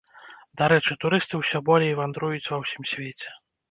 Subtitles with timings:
[0.61, 3.41] Дарэчы, турысты ўсё болей вандруюць ва ўсім свеце.